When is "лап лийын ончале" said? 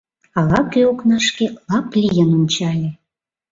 1.69-2.89